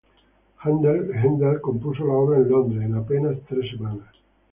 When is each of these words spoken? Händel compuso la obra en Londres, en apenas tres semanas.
Händel 0.63 1.59
compuso 1.61 2.07
la 2.07 2.13
obra 2.13 2.37
en 2.37 2.49
Londres, 2.49 2.81
en 2.83 2.95
apenas 2.95 3.37
tres 3.47 3.69
semanas. 3.69 4.09